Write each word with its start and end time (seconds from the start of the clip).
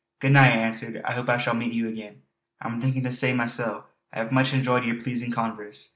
"Good 0.19 0.31
night" 0.31 0.51
I 0.53 0.55
answered, 0.55 0.99
"I 1.05 1.11
hope 1.11 1.29
I 1.29 1.37
shall 1.37 1.53
meet 1.53 1.73
you 1.73 1.87
again." 1.87 2.23
"I'm 2.59 2.81
thinkin' 2.81 3.03
the 3.03 3.11
same 3.11 3.37
masel'. 3.37 3.85
I 4.11 4.23
hae 4.23 4.31
much 4.31 4.51
enjoyed 4.51 4.83
yer 4.83 4.95
pleasin' 4.99 5.29
converse. 5.31 5.89